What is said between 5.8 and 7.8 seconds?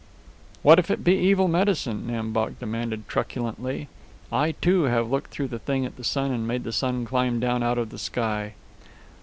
at the sun and made the sun climb down out